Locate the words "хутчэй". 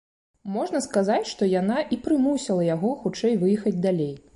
3.05-3.41